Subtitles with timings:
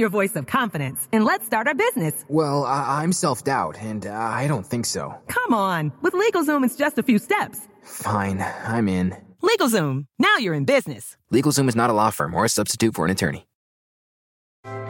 [0.00, 2.24] Your voice of confidence, and let's start our business.
[2.28, 5.14] Well, I- I'm self doubt, and uh, I don't think so.
[5.28, 7.68] Come on, with LegalZoom, it's just a few steps.
[7.84, 9.16] Fine, I'm in.
[9.42, 11.16] LegalZoom, now you're in business.
[11.32, 13.46] LegalZoom is not a law firm or a substitute for an attorney.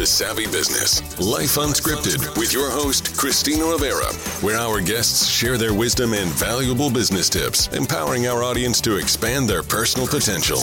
[0.00, 5.74] To Savvy Business, Life Unscripted, with your host, Christina Rivera, where our guests share their
[5.74, 10.56] wisdom and valuable business tips, empowering our audience to expand their personal potential.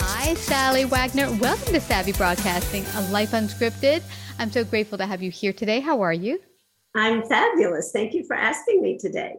[0.00, 1.32] Hi, Sallie Wagner.
[1.36, 4.02] Welcome to Savvy Broadcasting, a Life Unscripted.
[4.38, 5.80] I'm so grateful to have you here today.
[5.80, 6.38] How are you?
[6.94, 7.92] I'm fabulous.
[7.94, 9.36] Thank you for asking me today.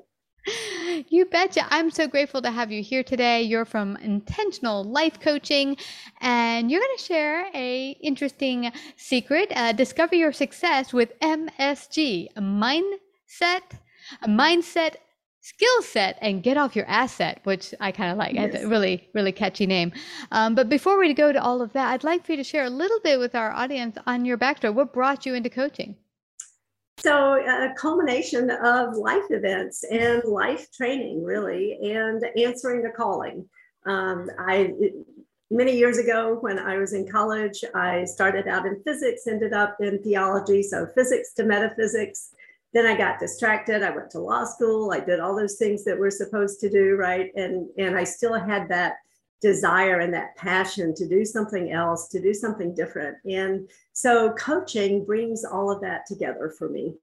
[1.10, 1.66] You betcha.
[1.70, 3.42] I'm so grateful to have you here today.
[3.42, 5.78] You're from Intentional Life Coaching,
[6.20, 9.52] and you're going to share a interesting secret.
[9.56, 13.62] Uh, discover your success with MSG, a mindset,
[14.22, 14.96] a mindset
[15.42, 18.54] skill set and get off your asset which i kind of like yes.
[18.54, 19.92] it's a really really catchy name
[20.32, 22.66] um, but before we go to all of that i'd like for you to share
[22.66, 25.96] a little bit with our audience on your backstory what brought you into coaching
[27.04, 33.48] so a culmination of life events and life training really and answering the calling.
[33.86, 34.74] Um, i
[35.50, 39.76] many years ago when i was in college i started out in physics ended up
[39.82, 42.36] in theology so physics to metaphysics.
[42.74, 43.84] Then i got distracted.
[43.84, 44.94] I went to law school.
[44.94, 47.32] I did all those things that we're supposed to do right?
[47.36, 48.98] And and i still had that
[49.42, 53.18] desire and that passion to do something else, to do something different.
[53.26, 56.94] And so coaching brings all of that together for me.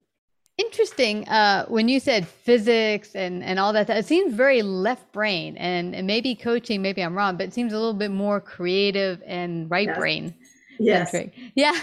[0.56, 1.28] Interesting.
[1.28, 5.94] Uh, when you said physics and, and all that, it seems very left brain and,
[5.94, 9.70] and maybe coaching, maybe I'm wrong, but it seems a little bit more creative and
[9.70, 9.98] right yes.
[9.98, 10.34] brain
[10.80, 11.12] yes.
[11.12, 11.34] centric.
[11.54, 11.78] Yeah.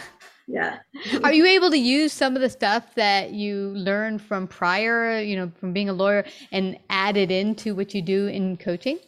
[0.47, 0.79] Yeah.
[1.23, 5.37] Are you able to use some of the stuff that you learned from prior, you
[5.37, 8.99] know, from being a lawyer and add it into what you do in coaching?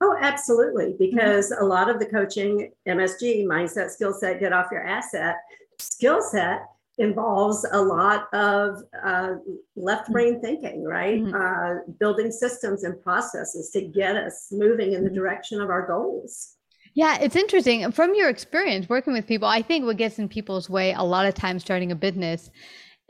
[0.00, 0.94] Oh, absolutely.
[0.98, 1.64] Because mm-hmm.
[1.64, 5.36] a lot of the coaching, MSG, mindset, skill set, get off your asset,
[5.78, 6.66] skill set
[6.98, 9.34] involves a lot of uh,
[9.76, 10.12] left mm-hmm.
[10.12, 11.22] brain thinking, right?
[11.22, 11.34] Mm-hmm.
[11.34, 15.18] Uh, building systems and processes to get us moving in the mm-hmm.
[15.18, 16.56] direction of our goals.
[16.94, 17.90] Yeah, it's interesting.
[17.90, 21.26] From your experience working with people, I think what gets in people's way a lot
[21.26, 22.50] of times starting a business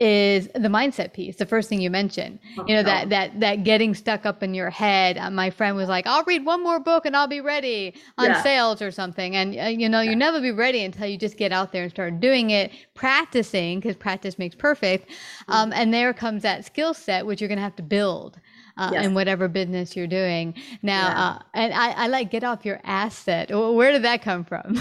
[0.01, 3.93] is the mindset piece the first thing you mentioned you know that that that getting
[3.93, 7.05] stuck up in your head uh, my friend was like i'll read one more book
[7.05, 8.43] and i'll be ready on yeah.
[8.43, 10.09] sales or something and uh, you know yeah.
[10.09, 13.79] you never be ready until you just get out there and start doing it practicing
[13.79, 15.51] because practice makes perfect mm-hmm.
[15.53, 18.37] um, and there comes that skill set which you're going to have to build
[18.77, 19.05] uh, yes.
[19.05, 20.53] in whatever business you're doing.
[20.81, 21.25] Now, yeah.
[21.25, 23.49] uh, and I, I, like get off your asset.
[23.51, 24.75] Where did that come from?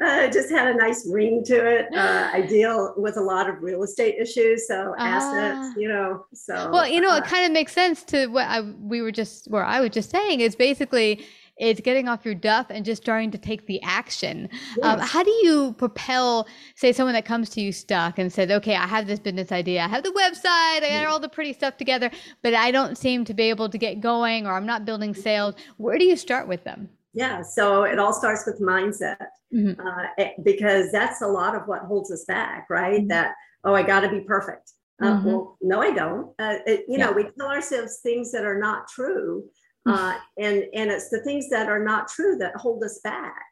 [0.00, 1.86] it just had a nice ring to it.
[2.02, 5.72] Uh, I deal with a lot of real estate issues, so assets, ah.
[5.76, 6.26] you know.
[6.34, 9.12] So well, you know, it uh, kind of makes sense to what I, we were
[9.12, 11.24] just, where I was just saying is basically
[11.58, 14.48] it's getting off your duff and just starting to take the action.
[14.82, 15.00] Um, yes.
[15.00, 16.46] Um, how do you propel,
[16.76, 19.82] say, someone that comes to you stuck and says, okay, I have this business idea,
[19.82, 22.10] I have the website, I got all the pretty stuff together,
[22.42, 25.54] but I don't seem to be able to get going or I'm not building sales.
[25.76, 26.88] Where do you start with them?
[27.14, 29.18] Yeah, so it all starts with mindset
[29.54, 29.78] mm-hmm.
[29.86, 33.00] uh, because that's a lot of what holds us back, right?
[33.00, 33.08] Mm-hmm.
[33.08, 33.34] That,
[33.64, 34.72] oh, I got to be perfect.
[35.02, 35.26] Uh, mm-hmm.
[35.26, 36.28] Well, no, I don't.
[36.38, 37.06] Uh, it, you yeah.
[37.06, 39.44] know, we tell ourselves things that are not true
[39.86, 43.44] uh, and and it's the things that are not true that hold us back.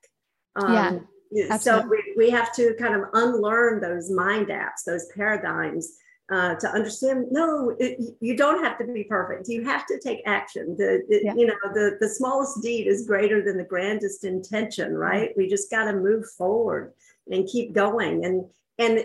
[0.57, 1.57] Um, yeah.
[1.59, 5.97] So we, we have to kind of unlearn those mind apps, those paradigms,
[6.31, 7.27] uh, to understand.
[7.31, 9.49] No, it, you don't have to be perfect.
[9.49, 10.77] You have to take action.
[10.77, 11.35] The, the yeah.
[11.35, 14.95] you know the the smallest deed is greater than the grandest intention.
[14.95, 15.31] Right?
[15.37, 16.93] We just got to move forward
[17.31, 18.25] and keep going.
[18.25, 18.45] And
[18.81, 19.05] and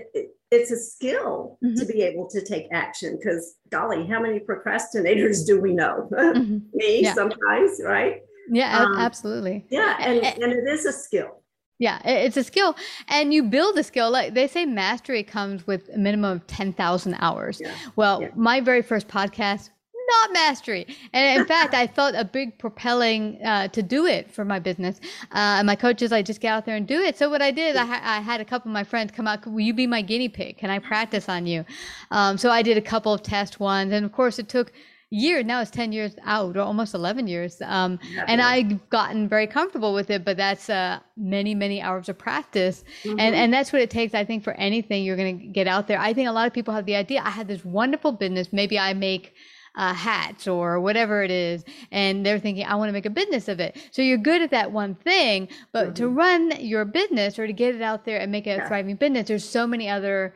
[0.52, 1.76] it's a skill mm-hmm.
[1.76, 6.58] to be able to take action because golly how many procrastinators do we know mm-hmm.
[6.74, 7.14] me yeah.
[7.14, 9.66] sometimes right Yeah, um, absolutely.
[9.70, 11.42] Yeah, and, and it is a skill.
[11.78, 12.76] Yeah, it's a skill,
[13.10, 14.10] and you build a skill.
[14.10, 17.60] Like they say, mastery comes with a minimum of ten thousand hours.
[17.60, 17.76] Yeah.
[17.98, 18.30] Well, yeah.
[18.34, 19.72] my very first podcast,
[20.08, 24.46] not mastery, and in fact, I felt a big propelling uh, to do it for
[24.46, 25.00] my business.
[25.32, 27.18] Uh, and my coaches, I just get out there and do it.
[27.18, 29.46] So what I did, I, ha- I, had a couple of my friends come out.
[29.46, 30.58] Will you be my guinea pig?
[30.58, 31.66] Can I practice on you?
[32.12, 34.72] Um, so I did a couple of test ones, and of course, it took
[35.12, 39.30] year now it's 10 years out or almost 11 years um, yeah, and i've gotten
[39.30, 43.20] very comfortable with it but that's uh, many many hours of practice mm-hmm.
[43.20, 45.88] and and that's what it takes i think for anything you're going to get out
[45.88, 48.52] there i think a lot of people have the idea i have this wonderful business
[48.52, 49.34] maybe i make
[49.78, 53.48] uh, hats or whatever it is and they're thinking i want to make a business
[53.48, 55.94] of it so you're good at that one thing but mm-hmm.
[55.94, 58.96] to run your business or to get it out there and make it a thriving
[58.96, 60.34] business there's so many other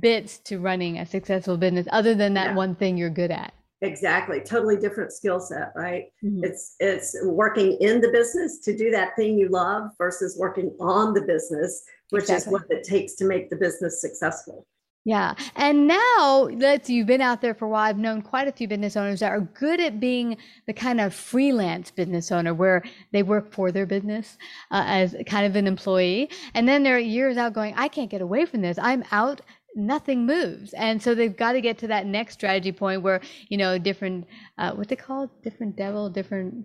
[0.00, 2.54] bits to running a successful business other than that yeah.
[2.54, 6.42] one thing you're good at exactly totally different skill set right mm-hmm.
[6.42, 11.14] it's it's working in the business to do that thing you love versus working on
[11.14, 12.46] the business which exactly.
[12.46, 14.66] is what it takes to make the business successful
[15.08, 15.34] yeah.
[15.56, 18.68] And now that you've been out there for a while, I've known quite a few
[18.68, 23.22] business owners that are good at being the kind of freelance business owner where they
[23.22, 24.36] work for their business
[24.70, 26.28] uh, as kind of an employee.
[26.52, 28.76] And then they're years out going, I can't get away from this.
[28.78, 29.40] I'm out
[29.74, 33.56] nothing moves and so they've got to get to that next strategy point where you
[33.56, 34.26] know different
[34.56, 36.64] uh, what they call different devil different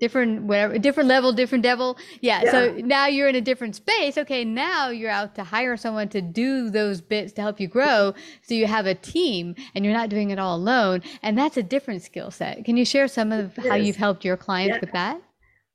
[0.00, 1.96] different whatever different level different devil.
[2.20, 4.18] Yeah, yeah, so now you're in a different space.
[4.18, 8.14] Okay now you're out to hire someone to do those bits to help you grow.
[8.42, 11.02] So you have a team and you're not doing it all alone.
[11.22, 12.64] And that's a different skill set.
[12.64, 14.80] Can you share some of how you've helped your clients yeah.
[14.80, 15.20] with that?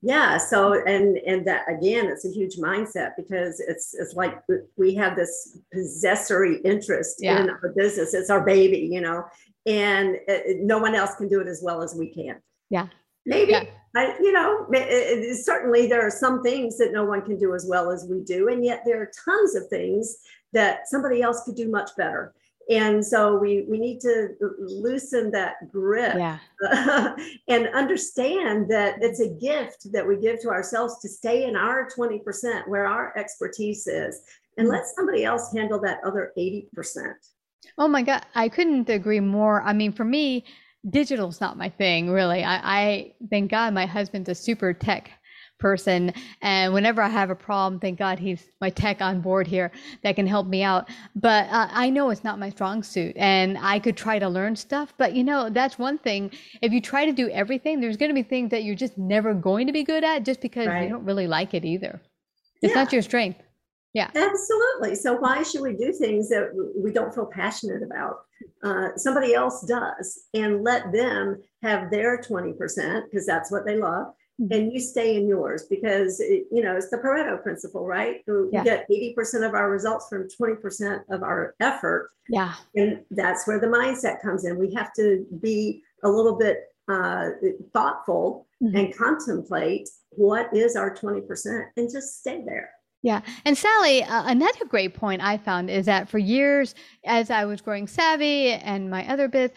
[0.01, 4.39] Yeah so and and that again it's a huge mindset because it's it's like
[4.77, 7.41] we have this possessory interest yeah.
[7.41, 8.13] in our business.
[8.13, 9.23] It's our baby you know
[9.65, 12.41] and it, no one else can do it as well as we can.
[12.69, 12.87] Yeah
[13.25, 13.51] maybe.
[13.51, 13.65] Yeah.
[13.97, 17.21] I, you know it, eh, eh, it, certainly there are some things that no one
[17.21, 20.17] can do as well as we do and yet there are tons of things
[20.55, 22.33] that somebody else could do much better.
[22.67, 24.29] And so we we need to
[24.59, 26.15] loosen that grip.
[26.15, 26.39] Yeah.
[27.47, 31.87] and understand that it's a gift that we give to ourselves to stay in our
[31.87, 34.19] 20% where our expertise is
[34.57, 34.71] and mm.
[34.71, 37.13] let somebody else handle that other 80%
[37.77, 39.61] oh my god i couldn't agree more.
[39.61, 40.45] I mean for me
[40.89, 45.11] digital's not my thing really i, I thank god my husband's a super tech
[45.59, 46.13] person.
[46.41, 49.71] And whenever I have a problem, thank God he's my tech on board here
[50.03, 50.89] that can help me out.
[51.15, 54.55] But uh, I know it's not my strong suit and I could try to learn
[54.55, 54.93] stuff.
[54.97, 56.31] But you know, that's one thing.
[56.61, 59.33] If you try to do everything, there's going to be things that you're just never
[59.33, 60.83] going to be good at just because right.
[60.83, 62.01] you don't really like it either.
[62.61, 62.83] It's yeah.
[62.83, 63.39] not your strength.
[63.95, 64.11] Yeah.
[64.13, 64.95] Absolutely.
[64.95, 68.17] So why should we do things that we don't feel passionate about?
[68.61, 74.07] Uh, somebody else does and let them have their 20% because that's what they love
[74.41, 74.53] Mm-hmm.
[74.53, 78.49] and you stay in yours because it, you know it's the pareto principle right we
[78.51, 78.65] yeah.
[78.65, 83.67] get 80% of our results from 20% of our effort yeah and that's where the
[83.67, 87.29] mindset comes in we have to be a little bit uh,
[87.73, 88.75] thoughtful mm-hmm.
[88.75, 92.71] and contemplate what is our 20% and just stay there
[93.05, 93.21] yeah.
[93.45, 96.73] And Sallie, uh, another great point I found is that for years,
[97.05, 99.53] as I was growing savvy and my other bits,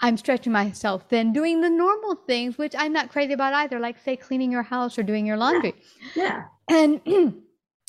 [0.00, 3.96] I'm stretching myself thin, doing the normal things, which I'm not crazy about either, like
[4.00, 5.74] say cleaning your house or doing your laundry.
[6.16, 6.46] Yeah.
[6.68, 6.76] yeah.
[6.76, 7.00] And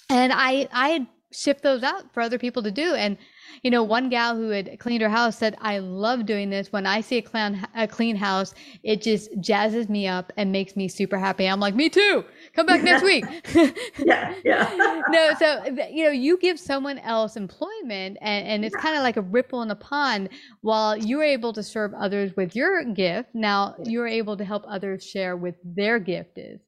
[0.10, 2.94] and I I shift those out for other people to do.
[2.94, 3.18] And
[3.64, 6.72] you know, one gal who had cleaned her house said, I love doing this.
[6.72, 8.54] When I see a clean, a clean house,
[8.84, 11.48] it just jazzes me up and makes me super happy.
[11.48, 12.24] I'm like, me too.
[12.54, 13.26] Come back next week.
[13.98, 15.02] yeah, yeah.
[15.10, 19.18] no, so, you know, you give someone else employment and, and it's kind of like
[19.18, 20.30] a ripple in a pond
[20.62, 23.30] while you're able to serve others with your gift.
[23.34, 26.60] Now you're able to help others share with their gift is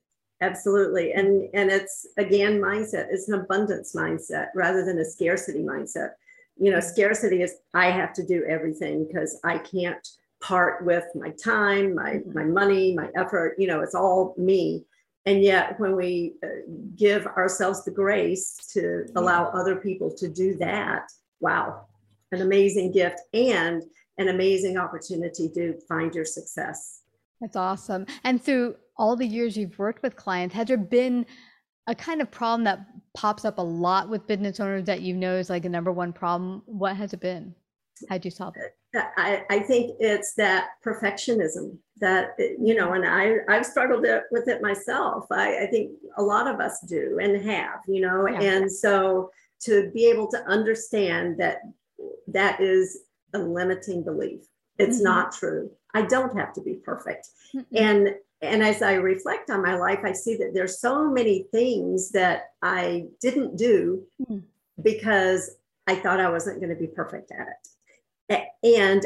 [0.43, 6.09] absolutely and and it's again mindset it's an abundance mindset rather than a scarcity mindset
[6.57, 10.05] you know scarcity is i have to do everything because i can't
[10.41, 12.33] part with my time my mm-hmm.
[12.33, 14.83] my money my effort you know it's all me
[15.25, 16.47] and yet when we uh,
[16.95, 21.85] give ourselves the grace to allow other people to do that wow
[22.33, 23.83] an amazing gift and
[24.17, 27.01] an amazing opportunity to find your success.
[27.39, 28.05] That's awesome.
[28.23, 31.25] And through all the years you've worked with clients has there been
[31.87, 35.35] a kind of problem that pops up a lot with business owners that you know
[35.35, 36.61] is like a number one problem?
[36.65, 37.53] What has it been?
[38.09, 38.75] How'd you solve it?
[39.17, 44.61] I, I think it's that perfectionism that you know and i i've struggled with it
[44.61, 48.41] myself I, I think a lot of us do and have you know yeah.
[48.41, 49.29] and so
[49.61, 51.59] to be able to understand that
[52.27, 53.01] that is
[53.33, 54.41] a limiting belief
[54.79, 55.05] it's mm-hmm.
[55.05, 57.77] not true i don't have to be perfect mm-hmm.
[57.77, 62.11] and and as I reflect on my life, I see that there's so many things
[62.11, 64.39] that I didn't do mm-hmm.
[64.81, 65.55] because
[65.87, 68.43] I thought I wasn't going to be perfect at it.
[68.63, 69.05] And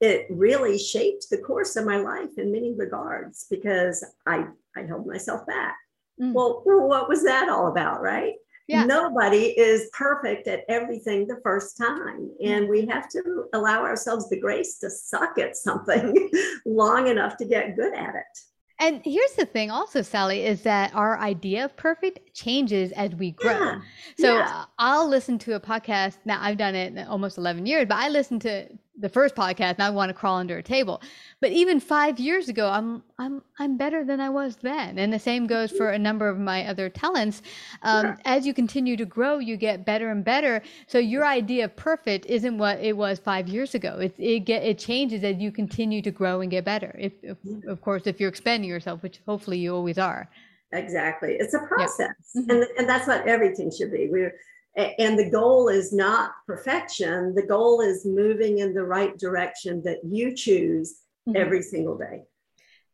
[0.00, 5.06] it really shaped the course of my life in many regards because I, I held
[5.06, 5.76] myself back.
[6.20, 6.32] Mm.
[6.32, 8.34] Well, what was that all about, right?
[8.66, 8.84] Yeah.
[8.84, 12.30] Nobody is perfect at everything the first time.
[12.42, 16.30] And we have to allow ourselves the grace to suck at something
[16.64, 18.38] long enough to get good at it.
[18.78, 23.32] And here's the thing also, Sallie, is that our idea of perfect changes as we
[23.32, 23.52] grow.
[23.52, 23.80] Yeah.
[24.18, 24.64] So yeah.
[24.78, 26.16] I'll listen to a podcast.
[26.24, 28.68] Now I've done it almost 11 years, but I listen to
[29.00, 31.00] the first podcast and I want to crawl under a table.
[31.40, 34.98] But even five years ago, I'm I'm I'm better than I was then.
[34.98, 37.42] And the same goes for a number of my other talents.
[37.82, 38.16] Um, yeah.
[38.24, 40.62] As you continue to grow, you get better and better.
[40.86, 43.98] So your idea of perfect isn't what it was five years ago.
[43.98, 46.94] It it get it changes as you continue to grow and get better.
[46.98, 50.28] If, if of course if you're expanding yourself, which hopefully you always are.
[50.72, 52.42] Exactly, it's a process, yeah.
[52.42, 52.50] mm-hmm.
[52.50, 54.08] and and that's what everything should be.
[54.08, 54.34] We're
[54.76, 59.98] and the goal is not perfection the goal is moving in the right direction that
[60.04, 61.36] you choose mm-hmm.
[61.36, 62.22] every single day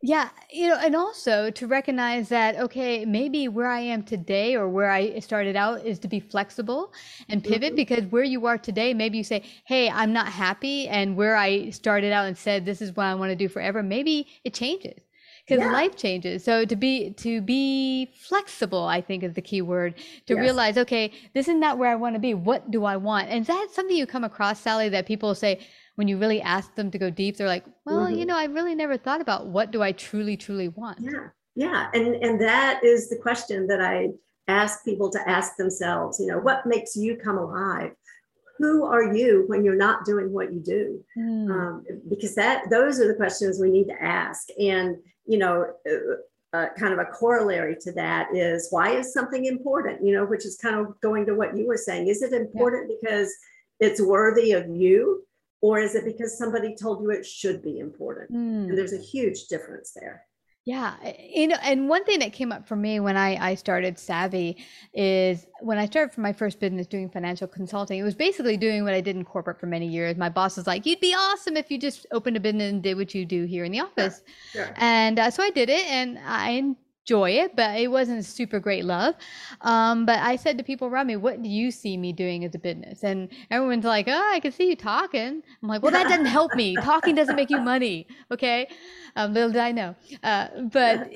[0.02, 4.68] yeah you know and also to recognize that okay maybe where i am today or
[4.68, 6.92] where i started out is to be flexible
[7.28, 7.76] and pivot mm-hmm.
[7.76, 11.70] because where you are today maybe you say hey i'm not happy and where i
[11.70, 15.05] started out and said this is what i want to do forever maybe it changes
[15.46, 15.72] because yeah.
[15.72, 16.44] life changes.
[16.44, 19.94] So to be to be flexible i think is the key word.
[20.26, 20.40] To yes.
[20.40, 22.34] realize okay this is not where i want to be.
[22.34, 23.28] What do i want?
[23.28, 25.60] And that's something you come across Sallie that people say
[25.94, 28.18] when you really ask them to go deep they're like well mm-hmm.
[28.18, 30.98] you know i really never thought about what do i truly truly want.
[31.00, 31.28] Yeah.
[31.54, 31.88] Yeah.
[31.94, 34.08] And and that is the question that i
[34.48, 37.92] ask people to ask themselves you know what makes you come alive
[38.58, 41.50] who are you when you're not doing what you do mm.
[41.50, 44.96] um, because that those are the questions we need to ask and
[45.26, 50.02] you know, uh, uh, kind of a corollary to that is why is something important,
[50.04, 52.06] you know, which is kind of going to what you were saying.
[52.06, 52.96] Is it important yeah.
[53.00, 53.32] because
[53.80, 55.24] it's worthy of you?
[55.62, 58.30] Or is it because somebody told you it should be important?
[58.30, 58.68] Mm.
[58.68, 60.24] And there's a huge difference there.
[60.66, 64.00] Yeah, you know, and one thing that came up for me when I, I started
[64.00, 64.56] Savvy
[64.92, 68.82] is when I started for my first business doing financial consulting, it was basically doing
[68.82, 70.16] what I did in corporate for many years.
[70.16, 72.96] My boss was like, "You'd be awesome if you just opened a business and did
[72.96, 74.24] what you do here in the office,"
[74.56, 76.74] yeah, and uh, so I did it, and I
[77.06, 79.14] enjoy it, but it wasn't super great love.
[79.60, 82.54] Um, but I said to people around me, "What do you see me doing as
[82.54, 86.08] a business?" And everyone's like, "Oh, I can see you talking." I'm like, "Well, that
[86.08, 86.78] doesn't help me.
[86.78, 88.68] Talking doesn't make you money, okay?"
[89.14, 89.94] Um, little did I know.
[90.22, 91.08] Uh, but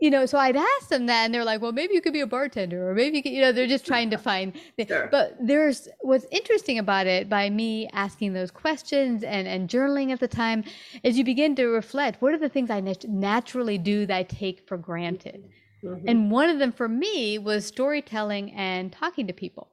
[0.00, 2.20] you know, so I'd ask them that, and they're like, "Well, maybe you could be
[2.20, 4.52] a bartender, or maybe you could," you know, they're just trying to find.
[4.76, 5.08] The, sure.
[5.10, 10.20] But there's what's interesting about it by me asking those questions and and journaling at
[10.20, 10.64] the time
[11.02, 12.22] is you begin to reflect.
[12.22, 15.48] What are the things I nat- naturally do that I take for granted?
[15.82, 16.08] Mm-hmm.
[16.08, 19.68] And one of them for me was storytelling and talking to people.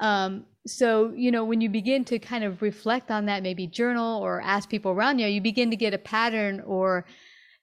[0.00, 4.22] Um, so you know, when you begin to kind of reflect on that, maybe journal
[4.22, 7.04] or ask people around you, you begin to get a pattern or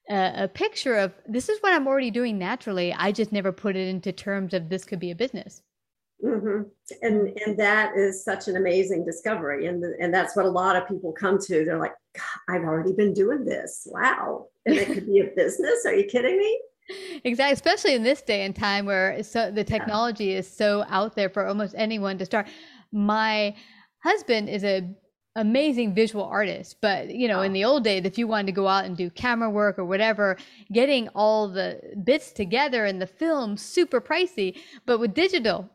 [0.08, 2.92] a, a picture of this is what I'm already doing naturally.
[2.92, 5.62] I just never put it into terms of this could be a business.
[6.24, 6.62] Mm-hmm.
[7.02, 10.88] And and that is such an amazing discovery, and and that's what a lot of
[10.88, 11.64] people come to.
[11.64, 11.92] They're like,
[12.48, 13.86] I've already been doing this.
[13.90, 15.84] Wow, and it could be a business.
[15.84, 16.60] Are you kidding me?
[17.24, 20.38] Exactly, especially in this day and time where so the technology yeah.
[20.38, 22.48] is so out there for almost anyone to start.
[22.92, 23.54] My
[23.98, 24.88] husband is a
[25.36, 28.66] amazing visual artist but you know in the old days if you wanted to go
[28.66, 30.36] out and do camera work or whatever
[30.72, 35.68] getting all the bits together in the film super pricey but with digital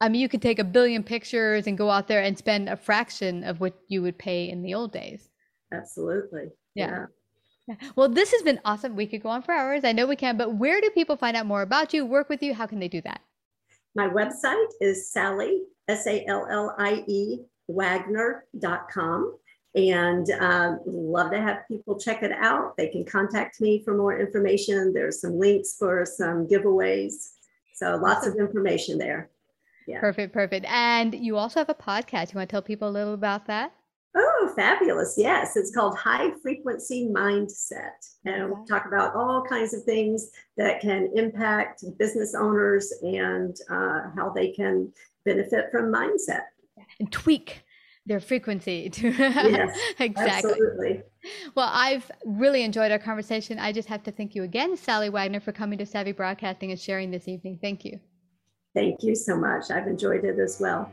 [0.00, 2.76] i mean you could take a billion pictures and go out there and spend a
[2.76, 5.30] fraction of what you would pay in the old days
[5.72, 7.06] absolutely yeah.
[7.66, 7.74] yeah.
[7.96, 8.94] Well, this has been awesome.
[8.94, 9.82] We could go on for hours.
[9.82, 12.42] I know we can, but where do people find out more about you, work with
[12.42, 12.54] you?
[12.54, 13.22] How can they do that?
[13.96, 19.36] My website is Sallie, S A L L I E wagner.com
[19.76, 22.76] and um, love to have people check it out.
[22.78, 24.94] They can contact me for more information.
[24.94, 27.32] There's some links for some giveaways.
[27.74, 29.28] So lots of information there.
[29.86, 30.00] Yeah.
[30.00, 30.64] Perfect, perfect.
[30.66, 32.32] And you also have a podcast.
[32.32, 33.72] You want to tell people a little about that?
[34.16, 35.14] Oh, fabulous.
[35.18, 35.56] Yes.
[35.56, 38.16] It's called High Frequency Mindset.
[38.24, 44.08] And we'll talk about all kinds of things that can impact business owners and uh,
[44.16, 44.90] how they can
[45.26, 46.44] benefit from mindset
[46.98, 47.62] and tweak
[48.06, 50.52] their frequency to yes, exactly.
[50.52, 51.02] Absolutely.
[51.54, 53.58] Well, I've really enjoyed our conversation.
[53.58, 56.78] I just have to thank you again, Sallie Wagner, for coming to Savvy Broadcasting and
[56.78, 57.58] sharing this evening.
[57.60, 57.98] Thank you.
[58.74, 59.70] Thank you so much.
[59.70, 60.92] I've enjoyed it as well.